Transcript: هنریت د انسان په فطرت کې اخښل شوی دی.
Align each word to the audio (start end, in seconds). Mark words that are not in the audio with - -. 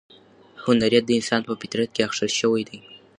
هنریت 0.65 1.03
د 1.07 1.11
انسان 1.19 1.41
په 1.47 1.53
فطرت 1.61 1.89
کې 1.95 2.05
اخښل 2.05 2.29
شوی 2.39 2.63
دی. 2.69 2.79